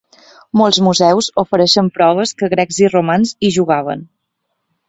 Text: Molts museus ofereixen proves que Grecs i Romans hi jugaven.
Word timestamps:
Molts 0.61 0.79
museus 0.85 1.27
ofereixen 1.43 1.91
proves 1.99 2.35
que 2.41 2.51
Grecs 2.57 2.83
i 2.87 2.91
Romans 2.97 3.35
hi 3.49 3.53
jugaven. 3.59 4.07